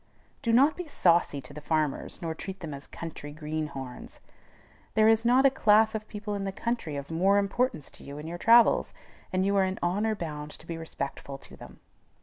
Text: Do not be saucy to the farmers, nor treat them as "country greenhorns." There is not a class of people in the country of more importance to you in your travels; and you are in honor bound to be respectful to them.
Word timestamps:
Do 0.41 0.51
not 0.51 0.75
be 0.75 0.87
saucy 0.87 1.41
to 1.41 1.53
the 1.53 1.61
farmers, 1.61 2.23
nor 2.23 2.33
treat 2.33 2.61
them 2.61 2.73
as 2.73 2.87
"country 2.87 3.31
greenhorns." 3.31 4.19
There 4.95 5.07
is 5.07 5.25
not 5.25 5.45
a 5.45 5.51
class 5.51 5.93
of 5.93 6.07
people 6.07 6.33
in 6.33 6.43
the 6.43 6.51
country 6.51 6.95
of 6.95 7.11
more 7.11 7.37
importance 7.37 7.91
to 7.91 8.03
you 8.03 8.17
in 8.17 8.25
your 8.25 8.39
travels; 8.39 8.95
and 9.31 9.45
you 9.45 9.55
are 9.57 9.63
in 9.63 9.77
honor 9.83 10.15
bound 10.15 10.49
to 10.57 10.65
be 10.65 10.75
respectful 10.75 11.37
to 11.37 11.55
them. 11.55 11.81